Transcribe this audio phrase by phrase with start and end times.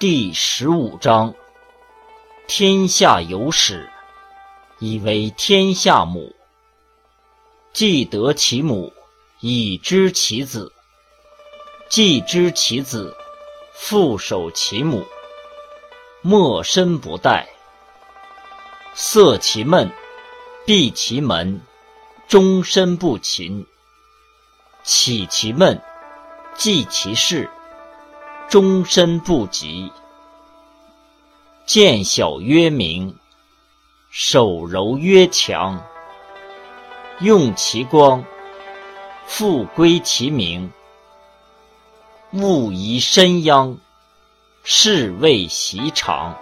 [0.00, 1.34] 第十五章：
[2.48, 3.90] 天下有始，
[4.78, 6.34] 以为天下母。
[7.74, 8.94] 既得其母，
[9.40, 10.72] 以知其子；
[11.90, 13.14] 既知其子，
[13.74, 15.04] 复守其母。
[16.22, 17.44] 莫身不殆。
[18.94, 19.92] 塞其闷，
[20.64, 21.60] 闭其门，
[22.26, 23.66] 终身不勤。
[24.82, 25.78] 起其闷，
[26.54, 27.50] 继其事，
[28.50, 29.92] 终身不及。
[31.64, 33.16] 见小曰明，
[34.10, 35.80] 手柔曰强。
[37.20, 38.24] 用其光，
[39.24, 40.72] 复归其明。
[42.32, 43.78] 勿疑身殃，
[44.64, 46.36] 是谓习常。